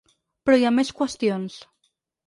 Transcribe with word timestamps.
Però 0.47 0.57
hi 0.61 0.65
ha 0.69 0.73
més 0.79 0.93
qüestions. 1.03 1.63